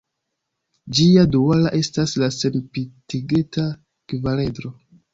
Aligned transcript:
Ĝia 0.99 1.25
duala 1.35 1.75
estas 1.81 2.15
la 2.23 2.31
senpintigita 2.39 3.71
kvaredro. 4.15 4.79